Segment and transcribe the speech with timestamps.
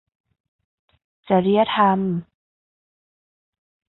[1.29, 1.99] จริยธรรม